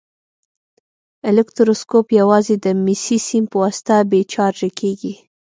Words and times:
الکتروسکوپ 1.29 2.07
یوازې 2.19 2.55
د 2.65 2.67
مسي 2.85 3.17
سیم 3.27 3.43
په 3.51 3.55
واسطه 3.63 3.95
بې 4.09 4.21
چارجه 4.33 4.69
کیږي. 4.79 5.13